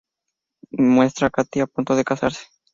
[0.93, 2.47] Muestra a Katy a punto de casarse.